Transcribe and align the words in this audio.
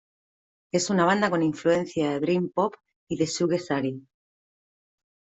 Es 0.71 0.89
una 0.89 1.05
banda 1.05 1.29
con 1.29 1.43
influencia 1.43 2.09
de 2.09 2.19
dream 2.19 2.49
pop 2.49 2.73
y 3.07 3.17
de 3.17 3.27
shoegazing. 3.27 4.07